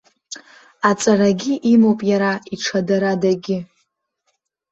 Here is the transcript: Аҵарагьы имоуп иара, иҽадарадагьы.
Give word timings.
Аҵарагьы 0.89 1.53
имоуп 1.73 1.99
иара, 2.11 2.31
иҽадарадагьы. 2.53 3.57